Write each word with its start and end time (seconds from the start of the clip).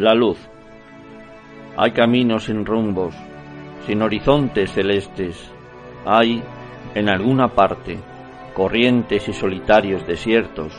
La 0.00 0.14
luz. 0.14 0.38
Hay 1.76 1.90
caminos 1.90 2.44
sin 2.44 2.64
rumbos, 2.64 3.14
sin 3.86 4.00
horizontes 4.00 4.72
celestes. 4.72 5.36
Hay, 6.06 6.42
en 6.94 7.10
alguna 7.10 7.48
parte, 7.48 7.98
corrientes 8.54 9.28
y 9.28 9.34
solitarios 9.34 10.06
desiertos 10.06 10.72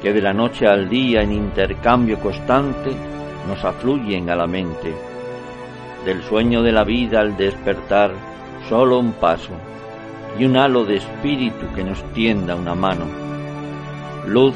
que 0.00 0.14
de 0.14 0.22
la 0.22 0.32
noche 0.32 0.66
al 0.66 0.88
día 0.88 1.20
en 1.20 1.34
intercambio 1.34 2.18
constante 2.20 2.90
nos 3.46 3.62
afluyen 3.66 4.30
a 4.30 4.36
la 4.36 4.46
mente. 4.46 4.94
Del 6.06 6.22
sueño 6.22 6.62
de 6.62 6.72
la 6.72 6.84
vida 6.84 7.20
al 7.20 7.36
despertar, 7.36 8.12
solo 8.66 8.98
un 8.98 9.12
paso 9.12 9.52
y 10.38 10.46
un 10.46 10.56
halo 10.56 10.86
de 10.86 10.96
espíritu 10.96 11.66
que 11.76 11.84
nos 11.84 12.02
tienda 12.14 12.54
una 12.54 12.74
mano. 12.74 13.04
Luz, 14.26 14.54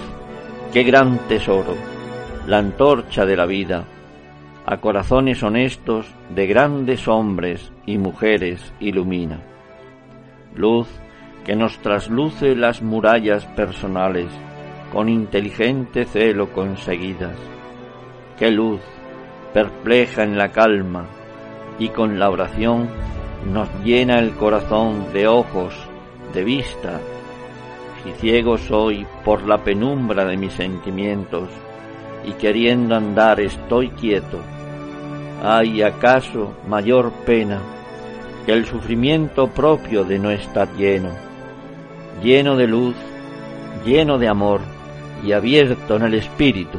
qué 0.72 0.82
gran 0.82 1.18
tesoro, 1.28 1.91
la 2.46 2.58
antorcha 2.58 3.24
de 3.24 3.36
la 3.36 3.46
vida, 3.46 3.84
a 4.66 4.78
corazones 4.78 5.42
honestos 5.42 6.06
de 6.30 6.46
grandes 6.46 7.06
hombres 7.06 7.72
y 7.86 7.98
mujeres 7.98 8.72
ilumina. 8.80 9.40
Luz 10.54 10.88
que 11.44 11.54
nos 11.54 11.78
trasluce 11.78 12.54
las 12.54 12.82
murallas 12.82 13.44
personales 13.46 14.26
con 14.92 15.08
inteligente 15.08 16.04
celo 16.04 16.52
conseguidas. 16.52 17.36
Qué 18.38 18.50
luz, 18.50 18.80
perpleja 19.52 20.22
en 20.24 20.36
la 20.36 20.50
calma, 20.50 21.06
y 21.78 21.88
con 21.88 22.18
la 22.18 22.30
oración 22.30 22.88
nos 23.52 23.68
llena 23.84 24.18
el 24.18 24.32
corazón 24.32 25.12
de 25.12 25.26
ojos, 25.26 25.74
de 26.34 26.44
vista. 26.44 27.00
Si 28.02 28.12
ciego 28.12 28.58
soy 28.58 29.06
por 29.24 29.42
la 29.42 29.58
penumbra 29.58 30.24
de 30.24 30.36
mis 30.36 30.52
sentimientos, 30.52 31.48
y 32.24 32.32
queriendo 32.32 32.94
andar 32.94 33.40
estoy 33.40 33.90
quieto, 33.90 34.40
¿hay 35.42 35.82
acaso 35.82 36.54
mayor 36.68 37.12
pena 37.26 37.60
que 38.46 38.52
el 38.52 38.66
sufrimiento 38.66 39.48
propio 39.48 40.04
de 40.04 40.18
no 40.18 40.30
estar 40.30 40.68
lleno, 40.76 41.10
lleno 42.22 42.56
de 42.56 42.66
luz, 42.66 42.94
lleno 43.84 44.18
de 44.18 44.28
amor 44.28 44.60
y 45.24 45.32
abierto 45.32 45.96
en 45.96 46.02
el 46.02 46.14
espíritu? 46.14 46.78